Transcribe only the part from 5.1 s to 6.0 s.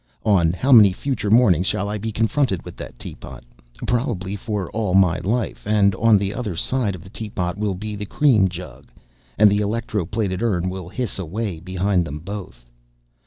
life; and